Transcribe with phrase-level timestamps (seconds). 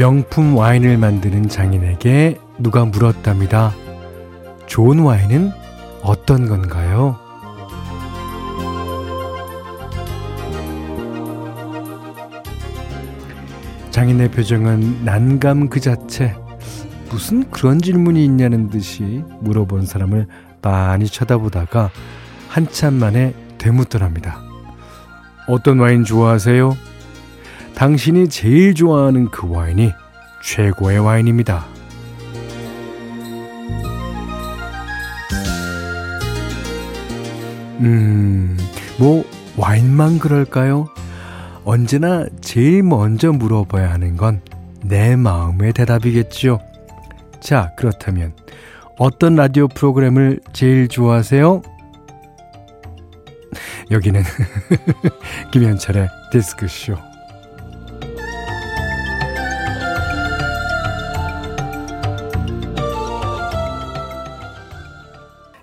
[0.00, 3.74] 명품 와인을 만드는 장인에게 누가 물었답니다.
[4.64, 5.50] 좋은 와인은
[6.00, 7.18] 어떤 건가요?
[13.90, 16.34] 장인의 표정은 난감 그 자체.
[17.10, 20.28] 무슨 그런 질문이 있냐는 듯이 물어본 사람을
[20.62, 21.90] 많이 쳐다보다가
[22.48, 24.40] 한참 만에 되묻더랍니다.
[25.46, 26.89] 어떤 와인 좋아하세요?
[27.74, 29.92] 당신이 제일 좋아하는 그 와인이
[30.44, 31.66] 최고의 와인입니다.
[37.80, 38.58] 음,
[38.98, 39.24] 뭐,
[39.56, 40.88] 와인만 그럴까요?
[41.64, 44.40] 언제나 제일 먼저 물어봐야 하는 건
[44.82, 46.60] 내 마음의 대답이겠죠.
[47.40, 48.34] 자, 그렇다면,
[48.98, 51.62] 어떤 라디오 프로그램을 제일 좋아하세요?
[53.90, 54.22] 여기는
[55.52, 57.09] 김현철의 디스크쇼.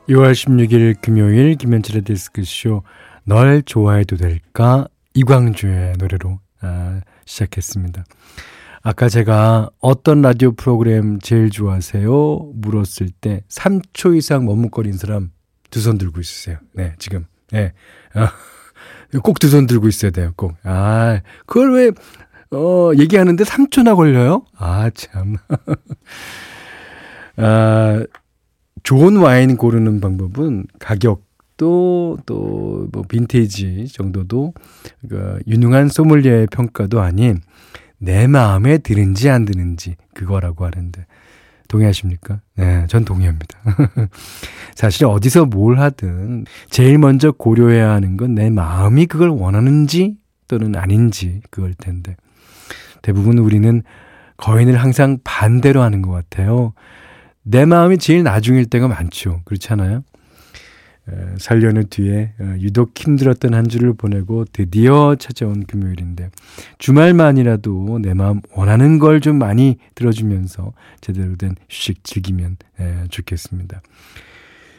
[0.09, 2.83] 6월 16일 금요일 김현철의 디스크쇼
[3.25, 8.05] 널 좋아해도 될까 이광주의 노래로 아, 시작했습니다.
[8.83, 12.52] 아까 제가 어떤 라디오 프로그램 제일 좋아하세요?
[12.55, 15.31] 물었을 때 3초 이상 머뭇거린 사람
[15.69, 16.58] 두 손 들고 있으세요.
[16.73, 17.25] 네, 지금.
[17.52, 17.73] 네.
[18.13, 18.31] 아,
[19.22, 20.55] 꼭두 손 들고 있어야 돼요, 꼭.
[20.63, 21.91] 아, 그걸 왜,
[22.58, 24.45] 어, 얘기하는데 3초나 걸려요?
[24.58, 25.35] 아, 참.
[27.35, 28.03] 아,
[28.88, 34.54] 좋은 와인 고르는 방법은 가격도 또 뭐 빈티지 정도도
[35.10, 37.42] 그 유능한 소믈리에의 평가도 아닌
[37.97, 41.06] 내 마음에 드는지 안 드는지 그거라고 하는데
[41.68, 42.40] 동의하십니까?
[42.56, 43.59] 네, 전 동의합니다.
[44.74, 50.16] 사실 어디서 뭘 하든 제일 먼저 고려해야 하는 건 내 마음이 그걸 원하는지
[50.47, 52.16] 또는 아닌지 그걸 텐데
[53.02, 53.84] 대부분 우리는
[54.38, 56.74] 거인을 항상 반대로 하는 것 같아요.
[57.50, 59.41] 내 마음이 제일 나중일 때가 많죠.
[59.46, 60.03] 그렇지 않아요?
[61.38, 66.31] 살려는 뒤에 어, 유독 힘들었던 한 주를 보내고 드디어 찾아온 금요일인데
[66.80, 72.58] 주말만이라도 내 마음 원하는 걸 좀 많이 들어주면서 제대로 된 휴식 즐기면
[73.09, 73.81] 좋겠습니다.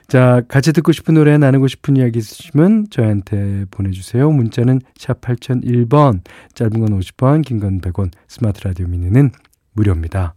[0.06, 4.30] 자, 같이 듣고 싶은 노래 나누고 싶은 이야기 있으시면 저희한테 보내주세요.
[4.30, 6.20] 문자는 샵 8001번,
[6.54, 9.30] 짧은 건 50원, 긴 건 100원, 스마트 라디오 미니는
[9.72, 10.34] 무료입니다.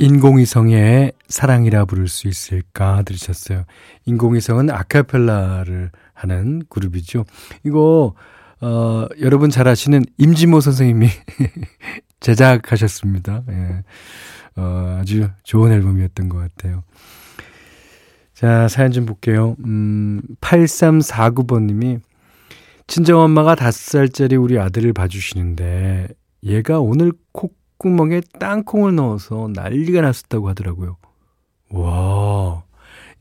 [0.00, 3.64] 인공위성의 사랑이라 부를 수 있을까 들으셨어요.
[4.06, 7.26] 인공위성은 아카펠라를 하는 그룹이죠.
[7.64, 8.14] 이거
[8.62, 11.08] 어, 여러분 잘 아시는 임진모 선생님이
[12.20, 13.42] 제작하셨습니다.
[13.50, 13.84] 예.
[14.56, 16.82] 어, 아주 좋은 앨범이었던 것 같아요.
[18.32, 19.54] 자, 사연 좀 볼게요.
[19.66, 22.00] 음, 8349번님이
[22.86, 26.08] 친정엄마가 5살짜리 우리 아들을 봐주시는데
[26.44, 30.98] 얘가 오늘 콕 콧구멍에 땅콩을 넣어서 난리가 났었다고 하더라고요.
[31.70, 32.62] 와.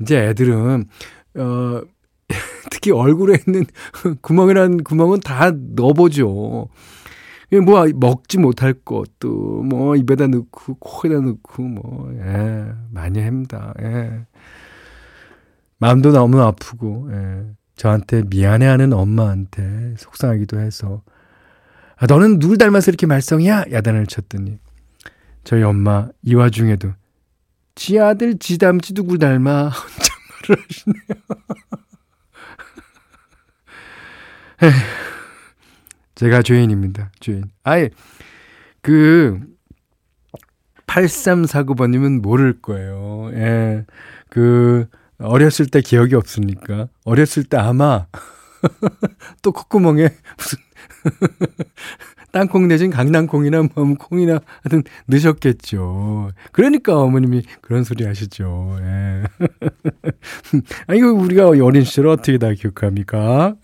[0.02, 0.86] 이제 애들은,
[1.38, 1.82] 어,
[2.70, 3.66] 특히 얼굴에 있는
[4.22, 6.28] 구멍이란 구멍은 다 넣어보죠.
[7.66, 13.74] 뭐, 먹지 못할 것도, 뭐, 입에다 넣고, 코에다 넣고, 뭐, 예, 많이 합니다.
[13.82, 14.26] 예.
[15.80, 17.46] 마음도 너무 아프고, 예.
[17.76, 21.02] 저한테 미안해하는 엄마한테 속상하기도 해서,
[22.00, 23.66] 아, 너는 누굴 닮아서 이렇게 말썽이야?
[23.72, 24.60] 야단을 쳤더니
[25.44, 26.94] 저희 엄마 이 와중에도
[27.76, 30.14] 지 아들 지 닮지 누굴 닮아 혼자
[30.50, 31.04] 말을 하시네요.
[36.16, 37.12] 제가 죄인입니다.
[37.20, 37.44] 죄인.
[37.64, 37.90] 아예
[38.82, 39.40] 그
[40.88, 43.30] 8349번님은 모를 거예요.
[43.34, 43.86] 예.
[44.30, 44.88] 그
[45.18, 48.08] 어렸을 때 기억이 없으니까 어렸을 때 아마
[49.42, 50.58] 또 콧구멍에 무슨
[52.32, 56.30] 땅콩 내진 강낭콩이나 뭐 콩이나 하여튼 넣으셨겠죠.
[56.52, 58.78] 그러니까 어머님이 그런 소리 하시죠.
[58.82, 59.24] 예.
[60.88, 63.56] 아, 이거 우리가 어린 시절 어떻게 다 기억합니까?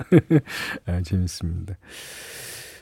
[0.88, 1.76] 아, 재밌습니다.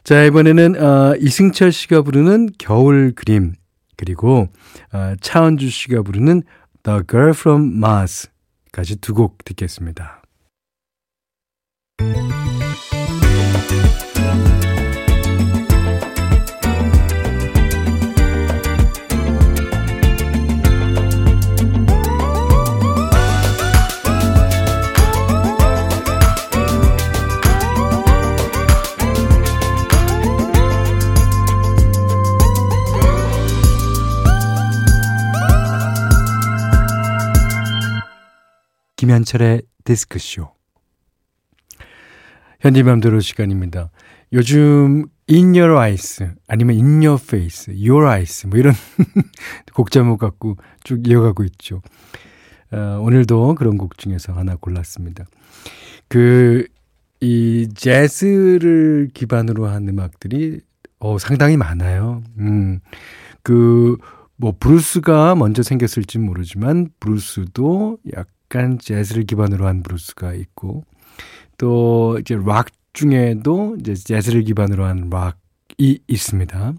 [0.06, 3.54] 자, 이번에는, 어, 이승철 씨가 부르는 겨울 그림,
[3.98, 4.48] 그리고,
[4.92, 6.44] 어, 차은주 씨가 부르는
[6.84, 10.23] The Girl from Mars까지 두 곡 듣겠습니다.
[39.04, 40.63] 김현철의 디스크쇼.
[42.64, 43.92] 현디맘대로 시간입니다.
[44.32, 48.74] 요즘 In Your Eyes 아니면 In Your Face, Your Eyes 뭐 이런
[49.76, 50.56] 곡 제목 갖고
[50.86, 51.82] 쭉 이어가고 있죠.
[52.72, 55.26] 어, 오늘도 그런 곡 중에서 하나 골랐습니다.
[56.08, 56.66] 그,
[57.20, 60.62] 이 재즈를 기반으로 한 음악들이
[61.00, 62.24] 어, 상당히 많아요.
[62.40, 62.80] 음,
[63.44, 63.98] 그,
[64.38, 70.86] 뭐, 블루스가 먼저 생겼을지 모르지만, 블루스도 약간 재즈를 기반으로 한 블루스가 있고,
[71.64, 76.74] 또 이제 락 중에도 이제 재즈를 기반으로 한 락이 있습니다.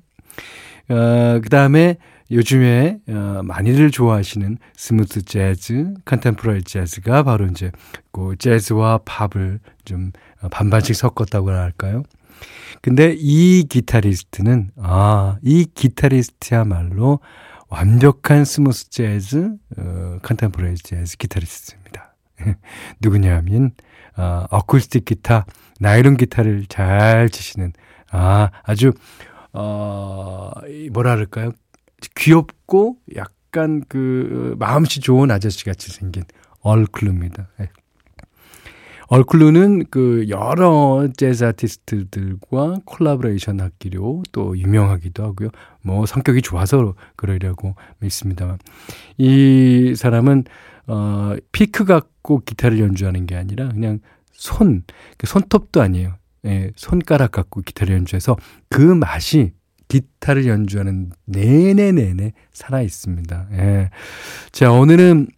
[0.91, 1.97] 어, 그 다음에
[2.31, 7.73] 요즘에 어, 많이들 좋아하시는 smooth 재즈, contemporary 재즈가 바로 이제
[8.13, 10.13] 그 재즈와 팝을 좀
[10.51, 12.03] 반반씩 섞었다고 할까요?
[12.83, 17.21] 근데 이 기타리스트는 아, 이 기타리스트야말로
[17.71, 22.15] 완벽한 smooth 재즈, 어, contemporary 재즈 기타리스트입니다.
[23.01, 23.73] 누구냐면
[24.17, 25.47] 어, 어쿠스틱 기타,
[25.81, 27.73] 나이론 기타를 잘 치시는
[28.11, 28.93] 아, 아주
[29.53, 30.53] 어,
[30.93, 31.53] 뭐라 그럴까요?
[32.17, 36.25] 귀엽고 약간 그 마음씨 좋은 아저씨 같이 생긴
[36.61, 37.49] 얼 클루입니다.
[37.59, 37.71] 네.
[39.09, 45.51] 얼클루는 그 여러 재즈 아티스트들과 콜라보레이션 하기로 또 유명하기도 하고요.
[45.83, 48.59] 뭐 성격이 좋아서 그러려고 믿습니다만
[49.19, 50.45] 이 사람은
[50.87, 54.01] 어 피크 갖고 기타를 연주하는 게 아니라 그냥
[54.33, 56.17] 손그 손톱도 아니에요.
[56.47, 58.37] 예, 손가락 갖고 기타를 연주해서
[58.69, 59.53] 그 맛이
[59.89, 63.49] 기타를 연주하는 내내내내 살아 있습니다.
[63.53, 63.91] 예.
[64.53, 65.29] 자, 오늘은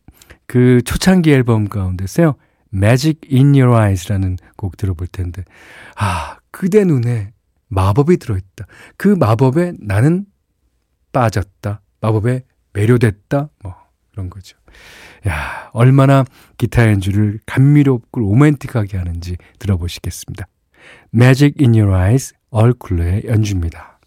[0.47, 2.37] 그 초창기 앨범 가운데서요.
[2.73, 5.45] Magic in Your Eyes라는 곡 들어볼 텐데,
[5.97, 7.33] 아, 그대 눈에
[7.69, 8.67] 마법이 들어있다.
[8.97, 10.27] 그 마법에 나는
[11.13, 11.81] 빠졌다.
[12.01, 13.49] 마법에 매료됐다.
[13.63, 13.75] 뭐,
[14.13, 14.57] 그런 거죠.
[15.27, 16.25] 야, 얼마나
[16.57, 20.47] 기타 연주를 감미롭고 로맨틱하게 하는지 들어보시겠습니다.
[21.15, 23.99] Magic in Your Eyes, 얼쿨러의 연주입니다.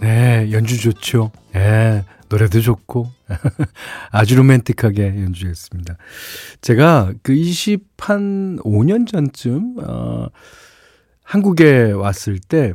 [0.00, 1.32] 네, 연주 좋죠.
[1.54, 3.10] 예, 네, 노래도 좋고
[4.10, 5.96] 아주 로맨틱하게 연주했습니다.
[6.62, 10.26] 제가 그 20 한 5년 전쯤 어
[11.22, 12.72] 한국에 왔을 때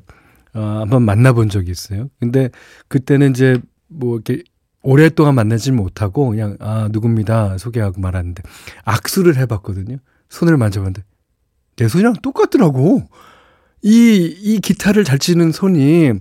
[0.53, 2.09] 어, 한번 만나본 적이 있어요.
[2.19, 2.49] 근데
[2.87, 3.57] 그때는 이제
[3.87, 4.43] 뭐 이렇게
[4.89, 8.43] 오랫동안 만나지 못하고 그냥 아 누굽니다 소개하고 말았는데
[8.85, 9.97] 악수를 해봤거든요.
[10.29, 11.03] 손을 만져봤는데
[11.75, 13.07] 내 손이랑 똑같더라고.
[13.83, 16.13] 이 이 기타를 잘 치는 손이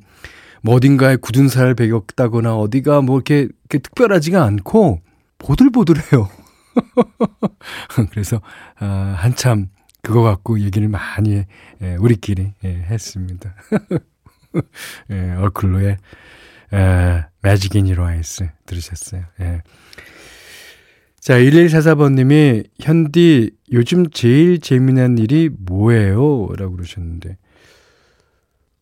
[0.62, 5.00] 뭐 어딘가에 굳은 살 배겼다거나 어디가 뭐 이렇게, 이렇게 특별하지가 않고
[5.38, 6.28] 보들보들해요.
[8.10, 8.40] 그래서
[8.78, 9.68] 아, 한참
[10.02, 11.44] 그거 갖고 얘기를 많이
[11.82, 13.54] 예, 우리끼리 예, 했습니다.
[15.10, 15.98] 예, Earl Klugh의
[16.72, 19.22] 에, Magic in Your Eyes 들으셨어요.
[19.40, 19.62] 예.
[21.20, 26.48] 자, 1144번님이 현디 요즘 제일 재미난 일이 뭐예요?
[26.56, 27.36] 라고 그러셨는데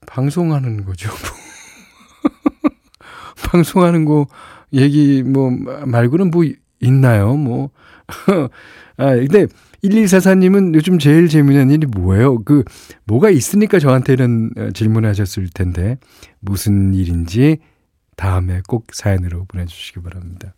[0.07, 1.11] 방송하는 거죠.
[3.51, 4.27] 방송하는 거
[4.73, 6.45] 얘기 뭐 말고는 뭐
[6.81, 7.37] 있나요?
[7.37, 7.71] 뭐.
[8.97, 9.47] 아, 근데
[9.82, 12.43] 1144님은 요즘 제일 재미난 일이 뭐예요?
[12.44, 12.65] 그,
[13.05, 15.99] 뭐가 있으니까 저한테 이런 어, 질문을 하셨을 텐데,
[16.41, 17.58] 무슨 일인지
[18.17, 20.55] 다음에 꼭 사연으로 보내주시기 바랍니다.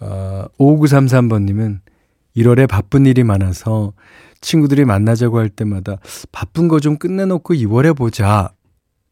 [0.00, 1.80] 어, 5933번님은
[2.36, 3.92] 1월에 바쁜 일이 많아서
[4.40, 5.96] 친구들이 만나자고 할 때마다
[6.32, 8.50] 바쁜 거 좀 끝내놓고 2월에 보자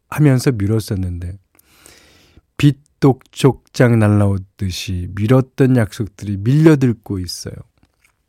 [0.09, 1.37] 하면서 미뤘었는데
[2.57, 7.55] 빛독촉장 날라오듯이 미뤘던 약속들이 밀려들고 있어요.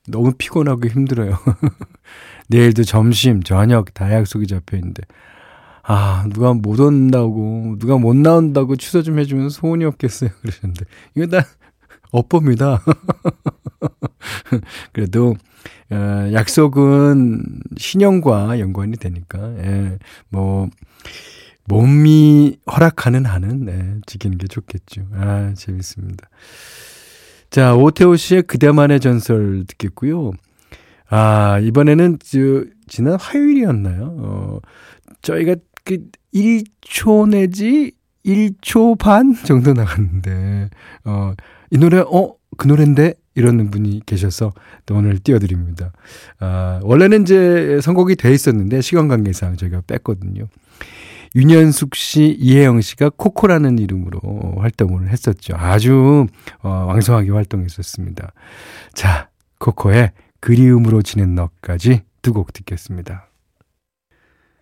[0.09, 1.37] 너무 피곤하고 힘들어요.
[2.49, 5.03] 내일도 점심, 저녁 다 약속이 잡혀 있는데
[5.89, 11.47] 아 누가 못 온다고 누가 못 나온다고 취소 좀 해주면 소원이 없겠어요 그러셨는데 이거 다
[12.11, 12.83] 업보입니다.
[14.93, 15.37] 그래도
[15.91, 17.43] 어, 약속은
[17.77, 20.69] 신용과 연관이 되니까 예, 뭐
[21.67, 25.07] 몸이 허락하는 한은 네, 지키는 게 좋겠죠.
[25.15, 26.29] 아, 재밌습니다.
[27.51, 30.33] 자, 오태호 씨의 그대만의 전설 듣겠고요.
[31.09, 34.17] 아, 이번에는 저, 지난 화요일이었나요?
[34.19, 34.61] 어,
[35.23, 35.99] 저희가 그
[36.35, 37.93] 1초 내지
[38.27, 40.69] 1초 반 정도 나갔는데,
[41.05, 41.33] 어,
[41.71, 43.15] 이 노래, 어, 그 노래인데?
[43.37, 44.53] 이러는 분이 계셔서
[44.87, 45.93] 또 오늘 띄워드립니다.
[46.41, 50.47] 아, 원래는 이제 선곡이 돼 있었는데, 시간 관계상 저희가 뺐거든요.
[51.35, 54.21] 윤현숙 씨, 이혜영 씨가 코코라는 이름으로
[54.59, 55.55] 활동을 했었죠.
[55.57, 56.27] 아주
[56.63, 58.33] 어, 왕성하게 활동했었습니다.
[58.95, 59.29] 자,
[59.59, 63.26] 코코의 그리움으로 지는 너까지 두 곡 듣겠습니다.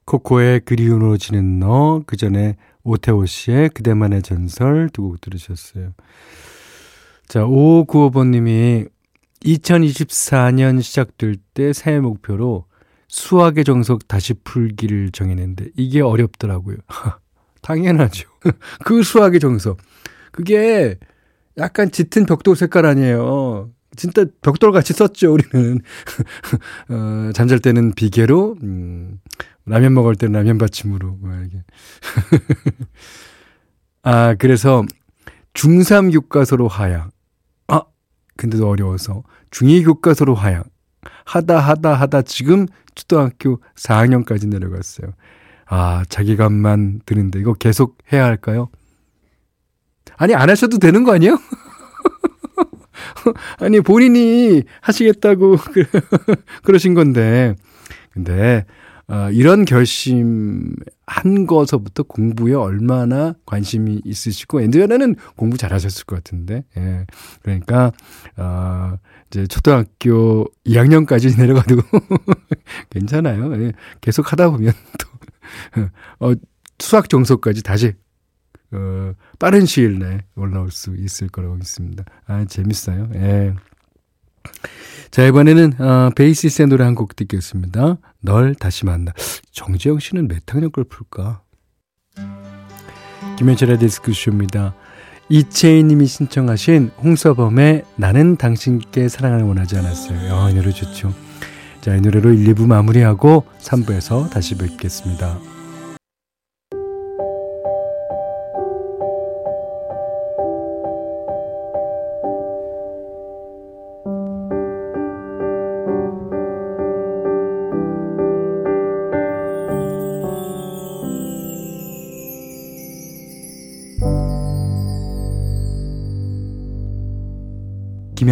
[0.07, 5.93] 코코의 그리움으로 지는 너, 그 전에 오태호 씨의 그대만의 전설 두 곡 들으셨어요.
[7.27, 8.89] 자, 5595번님이
[9.45, 12.65] 2024년 시작될 때 새해 목표로
[13.09, 16.77] 수학의 정석 다시 풀기를 정했는데 이게 어렵더라고요.
[17.63, 18.29] 당연하죠.
[18.85, 19.79] 그 수학의 정석.
[20.33, 20.99] 그게
[21.57, 23.71] 약간 짙은 벽돌 색깔 아니에요.
[23.97, 25.81] 진짜 벽돌 같이 썼죠, 우리는.
[26.91, 29.21] 어, 잠잘 때는 비계로, 음,
[29.67, 31.63] 라면 먹을 때는 라면 받침으로, 뭐, 이게.
[34.03, 34.85] 아, 그래서
[35.55, 37.11] 중3 교과서로 하향.
[37.69, 37.83] 아,
[38.37, 39.23] 근데도 어려워서.
[39.51, 40.65] 중2 교과서로 하향.
[41.25, 45.13] 하다, 하다, 하다 지금 초등학교 4학년까지 내려갔어요.
[45.67, 48.69] 아, 자기감만 드는데 이거 계속 해야 할까요?
[50.17, 51.39] 아니, 안 하셔도 되는 거 아니에요?
[53.59, 55.57] 아니, 본인이 하시겠다고
[56.63, 57.55] 그러신 건데.
[58.13, 58.65] 근데,
[59.09, 60.75] 어, 이런 결심
[61.07, 67.05] 한 거서부터 공부에 얼마나 관심이 있으시고, 엔드연에는 공부 잘 하셨을 것 같은데, 예.
[67.43, 67.93] 그러니까,
[68.37, 68.97] 어,
[69.31, 71.77] 이제 초등학교 2학년까지 내려가도
[72.91, 73.55] 괜찮아요.
[73.63, 73.73] 예.
[74.01, 76.35] 계속 하다 보면 또, 어,
[76.79, 77.93] 수학 정석까지 다시
[78.73, 82.05] 어, 빠른 시일 내에 올라올 수 있을 거라고 믿습니다.
[82.27, 83.09] 아, 재밌어요.
[83.15, 83.55] 예.
[85.11, 87.99] 자, 이번에는, 어, 베이시스의 노래 한 곡 듣겠습니다.
[88.21, 89.13] 널 다시 만나.
[89.53, 91.43] 정재영 씨는 몇 학년 걸 풀까?
[93.39, 94.75] 김현철의 디스크쇼입니다.
[95.29, 100.35] 이채희 님이 신청하신 홍서범의 나는 당신께 사랑을 원하지 않았어요.
[100.35, 101.13] 어, 이 노래 좋죠.
[101.81, 105.39] 자, 이 노래로 1, 2부 마무리하고 3부에서 다시 뵙겠습니다.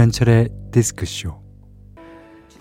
[0.02, 1.32] 김현철의 디스크쇼.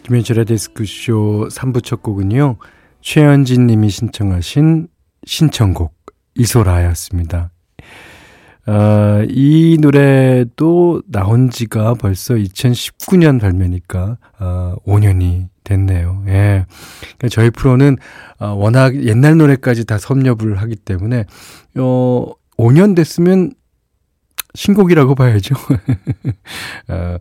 [0.04, 2.58] 김현철의 디스크쇼 3부 첫 곡은요,
[3.02, 4.88] 최현진 님이 신청하신
[5.26, 5.96] 신청곡,
[6.36, 7.52] 이소라였습니다.
[8.68, 16.24] 어, 이 노래도 나온 지가 벌써 2019년 발매니까, 어, 5년이 됐네요.
[16.28, 16.66] 예.
[17.02, 17.98] 그러니까 저희 프로는,
[18.38, 21.26] 어, 워낙 옛날 노래까지 다 섭렵을 하기 때문에,
[21.80, 23.54] 어, 5년 됐으면
[24.54, 25.56] 신곡이라고 봐야죠.
[26.90, 27.18] 어,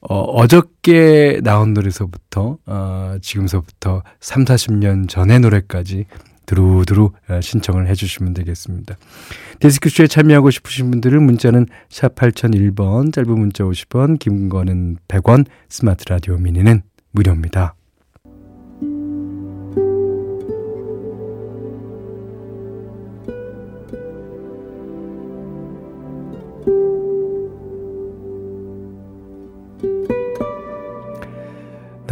[0.00, 6.06] 어, 어저께 나온 노래서부터, 어, 지금서부터 3, 40년 전의 노래까지
[6.46, 8.96] 두루두루 어, 신청을 해주시면 되겠습니다.
[9.60, 16.36] 데스크쇼에 참여하고 싶으신 분들은 문자는 샵 8001번, 짧은 문자 50원, 긴 거는 100원, 스마트 라디오
[16.36, 17.74] 미니는 무료입니다.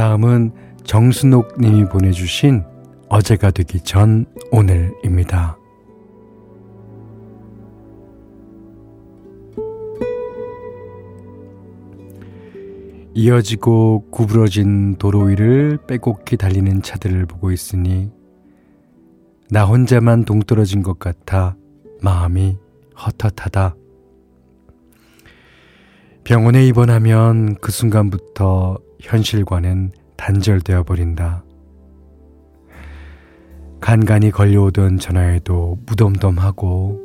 [0.04, 0.52] 다음은
[0.84, 2.62] 정순옥 님이 보내주신
[3.08, 5.56] 어제가 되기 전 오늘입니다.
[13.14, 18.12] 이어지고 구부러진 도로 위를 빼곡히 달리는 차들을 보고 있으니
[19.48, 21.56] 나 혼자만 동떨어진 것 같아
[22.02, 22.58] 마음이
[22.94, 23.74] 헛헛하다.
[26.24, 31.44] 병원에 입원하면 그 순간부터 현실과는 단절되어 버린다.
[33.78, 37.04] 간간히 걸려오던 전화에도 무덤덤하고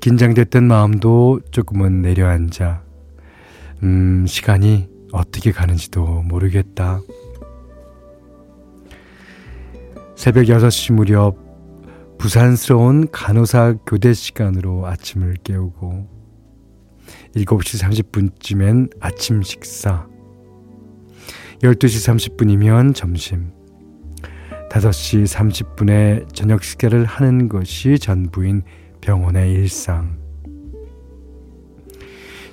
[0.00, 2.82] 긴장됐던 마음도 조금은 내려앉아
[3.84, 7.00] 음, 시간이 어떻게 가는지도 모르겠다.
[10.16, 11.36] 새벽 6시 무렵
[12.18, 16.21] 부산스러운 간호사 교대 시간으로 아침을 깨우고
[17.34, 20.06] 7시 30분쯤엔 아침 식사
[21.62, 23.52] 12시 30분이면 점심,
[24.68, 28.62] 5시 30분에 저녁 식사를 하는 것이 전부인
[29.00, 30.18] 병원의 일상.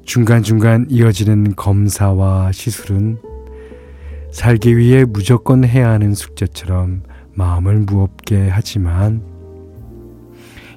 [0.05, 3.17] 중간중간 이어지는 검사와 시술은
[4.31, 7.01] 살기 위해 무조건 해야 하는 숙제처럼
[7.33, 9.23] 마음을 무겁게 하지만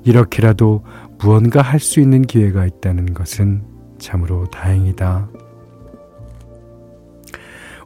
[0.05, 0.85] 이렇게라도
[1.19, 3.72] 무언가 할 수 있는 기회가 있다는 것은
[4.03, 5.29] 참으로 다행이다.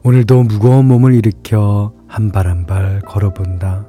[0.03, 3.85] 오늘도 무거운 몸을 일으켜 한 발 한 발 걸어본다.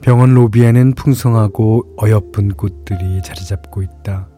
[0.00, 4.28] 병원 로비에는 풍성하고 어여쁜 꽃들이 자리 잡고 있다.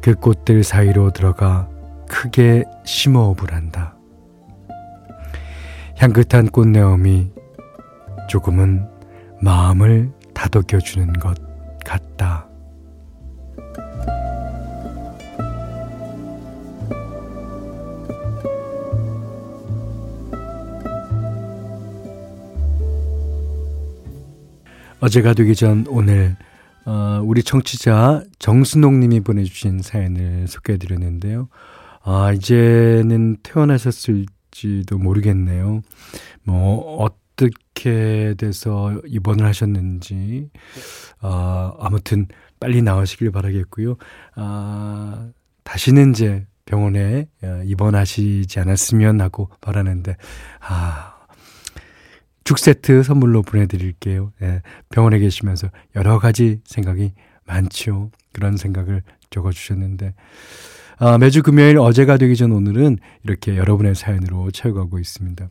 [0.00, 1.68] 그 꽃들 사이로 들어가
[2.08, 3.94] 크게 심호흡을 한다.
[5.98, 7.30] 향긋한 꽃내음이
[8.28, 8.88] 조금은
[9.42, 11.36] 마음을 다독여주는 것
[11.84, 12.49] 같다.
[25.00, 26.36] 어제가 되기 전 오늘
[26.84, 31.48] 어, 우리 청취자 정순옥 님이 보내주신 사연을 소개해드렸는데요.
[32.02, 35.82] 아, 이제는 퇴원하셨을지도 모르겠네요.
[36.44, 40.50] 뭐, 어떻게 돼서 입원을 하셨는지,
[41.20, 42.26] 아, 아무튼
[42.58, 43.96] 빨리 나으시길 바라겠고요.
[44.36, 45.28] 아,
[45.64, 50.16] 다시는 이제 병원에 어, 입원하시지 않았으면 하고 바라는데,
[50.60, 51.19] 아,
[52.44, 54.32] 죽 세트 선물로 보내드릴게요.
[54.42, 57.12] 예, 병원에 계시면서 여러 가지 생각이
[57.46, 58.10] 많죠.
[58.32, 60.14] 그런 생각을 적어주셨는데,
[60.98, 65.48] 아, 매주 금요일 어제가 되기 전 오늘은 이렇게 여러분의 사연으로 채워가고 있습니다.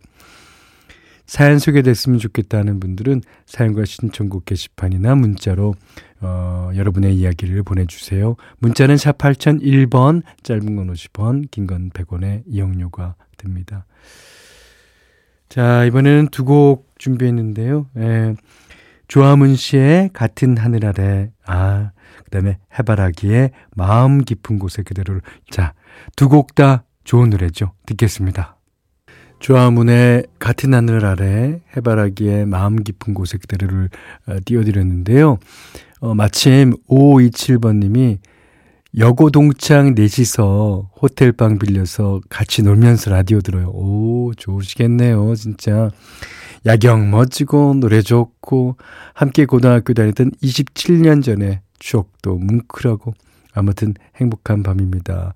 [1.26, 5.76] 사연 소개됐으면 좋겠다는 분들은 사연과 신청곡 게시판이나 문자로
[6.22, 8.36] 어, 여러분의 이야기를 보내주세요.
[8.58, 13.86] 문자는 샵 8001번, 짧은 건 50원, 긴 건 100원의 이용료가 듭니다.
[15.50, 17.88] 자, 이번에는 두 곡 준비했는데요.
[17.98, 18.36] 예,
[19.08, 21.92] 조아문 씨의 같은 하늘 아래, 아,
[22.24, 25.22] 그 다음에 해바라기의 마음 깊은 곳에 그대로를.
[25.50, 25.74] 자,
[26.16, 27.72] 두 곡 다 좋은 노래죠.
[27.88, 28.58] 듣겠습니다.
[29.40, 33.90] 조아문의 같은 하늘 아래 해바라기의 마음 깊은 곳에 그대로를
[34.28, 35.38] 어, 띄워드렸는데요.
[36.02, 38.20] 어, 마침 5527번님이
[38.98, 43.68] 여고 동창 넷이서 호텔방 빌려서 같이 놀면서 라디오 들어요.
[43.70, 45.92] 오, 좋으시겠네요, 진짜.
[46.66, 48.78] 야경 멋지고, 노래 좋고,
[49.14, 53.14] 함께 고등학교 다니던 27년 전에 추억도 뭉클하고,
[53.54, 55.34] 아무튼 행복한 밤입니다.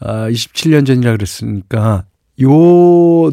[0.00, 2.04] 아, 27년 전이라 그랬으니까,
[2.40, 2.50] 요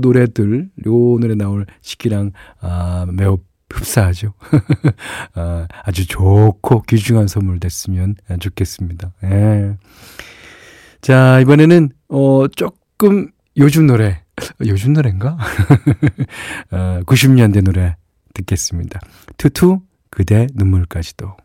[0.02, 3.38] 노래들, 요 노래 나올 시기랑, 아, 매우
[3.74, 4.34] 흡사하죠.
[5.36, 9.14] 아, 아주 좋고 귀중한 선물 됐으면 좋겠습니다.
[9.24, 9.78] 예.
[11.02, 14.22] 자, 이번에는, 어, 조금 요즘 노래,
[14.66, 15.38] 요즘 노래인가?
[16.72, 17.96] 어, 90년대 노래
[18.34, 19.00] 듣겠습니다.
[19.38, 21.36] 투투, 그대 눈물까지도.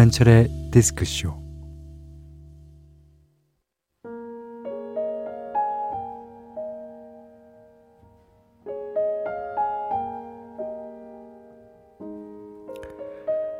[0.00, 1.28] 김현철의 디스크쇼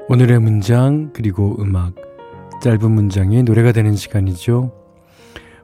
[0.09, 1.94] 오늘의 문장 그리고 음악
[2.62, 4.72] 짧은 문장이 노래가 되는 시간이죠.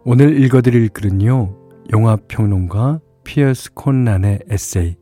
[0.05, 1.57] 오늘 읽어드릴 글은요.
[1.91, 4.97] 영화평론가 피어스 콘란의 에세이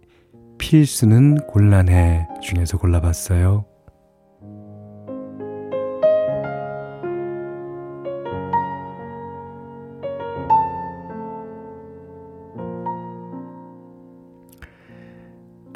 [0.58, 3.73] 필수는 곤란해 중에서 골라봤어요.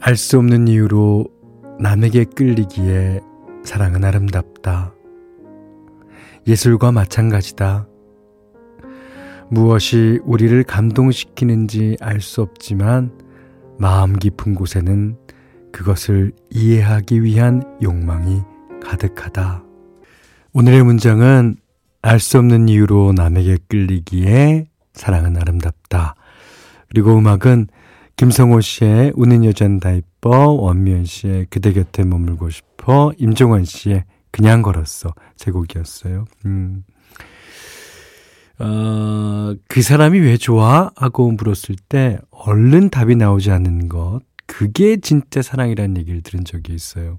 [0.08, 1.26] 알 수 없는 이유로
[1.80, 3.20] 남에게 끌리기에
[3.62, 4.94] 사랑은 아름답다.
[6.46, 7.86] 예술과 마찬가지다.
[9.50, 13.12] 무엇이 우리를 감동시키는지 알 수 없지만
[13.78, 15.18] 마음 깊은 곳에는
[15.72, 18.40] 그것을 이해하기 위한 욕망이
[18.82, 19.62] 가득하다.
[20.54, 21.56] 오늘의 문장은
[22.00, 26.14] 알 수 없는 이유로 남에게 끌리기에 사랑은 아름답다.
[26.88, 27.66] 그리고 음악은
[28.18, 34.62] 김성호 씨의 우는 여잔 다 이뻐, 원미연 씨의 그대 곁에 머물고 싶어, 임종환 씨의 그냥
[34.62, 35.14] 걸었어.
[35.36, 36.24] 제 곡이었어요.
[36.44, 36.82] 음.
[38.58, 40.90] 어, 그 사람이 왜 좋아?
[40.96, 44.20] 하고 물었을 때 얼른 답이 나오지 않는 것.
[44.46, 47.18] 그게 진짜 사랑이라는 얘기를 들은 적이 있어요.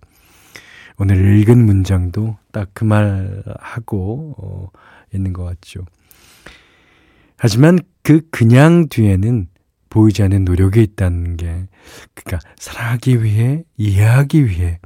[0.98, 4.68] 오늘 읽은 문장도 딱 그 말 하고 어,
[5.14, 5.86] 있는 것 같죠.
[7.38, 9.48] 하지만 그 그냥 뒤에는
[9.90, 11.68] 보이지 않는 노력이 있다는 게,
[12.14, 14.80] 그러니까 사랑하기 위해, 이해하기 위해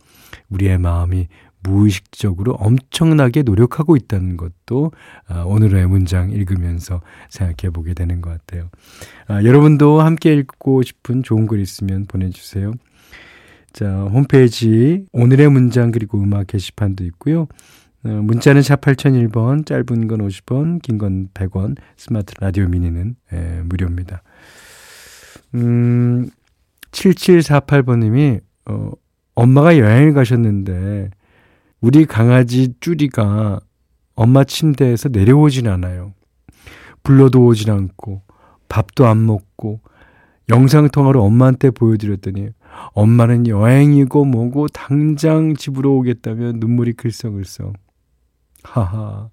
[0.49, 1.27] 우리의 마음이
[1.63, 4.91] 무의식적으로 엄청나게 노력하고 있다는 것도
[5.27, 8.69] 아, 오늘의 문장 읽으면서 생각해 보게 되는 것 같아요.
[9.27, 12.73] 아, 여러분도 함께 읽고 싶은 좋은 글 있으면 보내주세요.
[13.71, 17.47] 자, 홈페이지 오늘의 문장 그리고 음악 게시판도 있고요.
[18.05, 24.21] 어, 문자는 샵 8001번, 짧은 건 50원, 긴 건 100원, 스마트 라디오 미니는 예, 무료입니다.
[25.55, 26.29] 음,
[26.91, 28.91] 7748번님이, 어,
[29.35, 31.09] 엄마가 여행을 가셨는데,
[31.81, 33.59] 우리 강아지 쭈리가
[34.15, 36.13] 엄마 침대에서 내려오진 않아요.
[37.03, 38.21] 불러도 오진 않고,
[38.69, 39.81] 밥도 안 먹고,
[40.49, 42.49] 영상통화로 엄마한테 보여드렸더니,
[42.93, 47.73] 엄마는 여행이고 뭐고 당장 집으로 오겠다며 눈물이 글썽글썽.
[48.63, 49.29] 하하,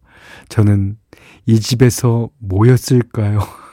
[0.48, 0.98] 저는
[1.46, 3.40] 이 집에서 뭐였을까요?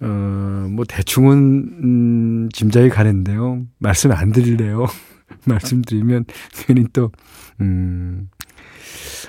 [0.00, 1.36] 어, 뭐 대충은
[1.82, 3.62] 음, 짐작이 가는데요.
[3.78, 4.86] 말씀 안 드릴래요.
[5.46, 7.10] 말씀드리면 괜히 또
[7.60, 8.28] 음.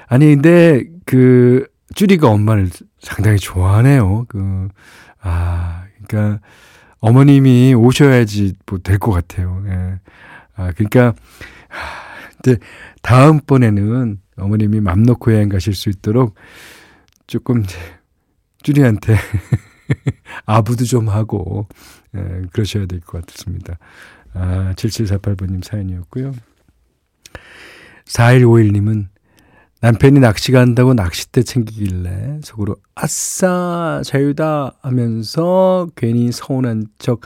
[0.08, 4.26] 아니 근데 그 쭈리가 엄마를 상당히 좋아하네요.
[4.28, 4.68] 그
[5.22, 6.42] 아, 그러니까
[7.00, 9.64] 어머님이 오셔야지 뭐 될 것 같아요.
[9.68, 10.00] 예.
[10.56, 11.14] 아, 그러니까
[12.42, 12.60] 근데
[13.02, 16.36] 다음번에는 어머님이 맘 놓고 여행 가실 수 있도록
[17.28, 17.64] 조금
[18.64, 19.16] 쭈리한테
[20.46, 21.68] 아부도 좀 하고,
[22.16, 23.78] 예, 그러셔야 될 것 같습니다.
[24.34, 26.34] 아, 7748번님 사연이었고요.
[28.06, 29.08] 4151님은
[29.82, 37.22] 남편이 낚시 간다고 낚싯대 챙기길래 속으로 아싸 자유다 하면서 괜히 서운한 척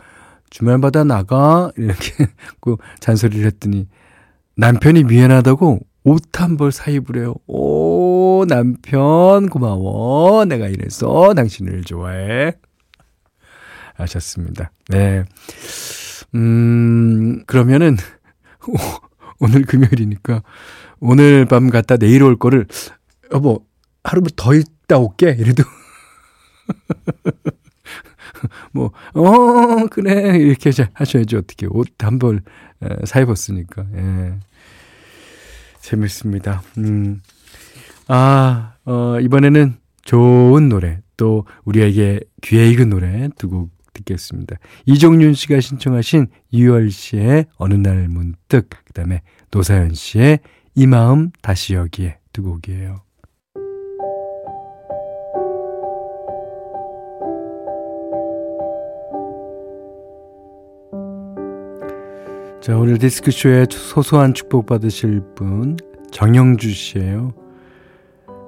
[0.50, 2.28] 주말마다 나가 이렇게
[2.60, 3.88] 그 잔소리를 했더니
[4.56, 7.36] 남편이 미안하다고 옷 한 벌 사입으래요.
[7.48, 12.54] 오 남편 고마워 내가 이래서 당신을 좋아해
[14.04, 14.72] 하셨습니다.
[14.90, 15.24] 네.
[16.36, 17.98] 음 그러면은
[19.40, 20.44] 오늘 금요일이니까
[21.00, 22.68] 오늘 밤 갔다 내일 올 거를
[23.34, 23.66] 여보
[24.04, 25.64] 하루 더 있다 올게 이래도
[28.72, 30.38] 뭐, 어, 그래.
[30.38, 31.66] 이렇게 하셔야지, 어떻게.
[31.70, 32.42] 옷 한 벌
[33.06, 33.86] 사입었으니까.
[33.96, 34.34] 예.
[35.82, 36.62] 재밌습니다.
[36.78, 37.22] 음.
[38.08, 44.58] 아, 어, 이번에는 좋은 노래, 또 우리에게 귀에 익은 노래 두 곡 듣겠습니다.
[44.86, 50.40] 이종윤 씨가 신청하신 유열 씨의 어느 날 문득, 그 다음에 노사연 씨의
[50.76, 53.02] 이 마음 다시 여기에 두 곡이에요.
[62.62, 65.78] 자, 오늘 디스크쇼에 소소한 축복 받으실 분,
[66.12, 67.34] 정영주 씨예요